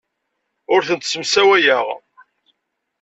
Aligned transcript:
Ur 0.73 0.81
tent-ssemsawayeɣ. 0.87 1.85